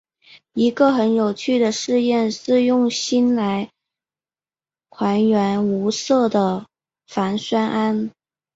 [0.55, 3.69] 一个很有趣的试验是用锌来
[4.89, 6.65] 还原无色的
[7.05, 8.09] 钒酸铵。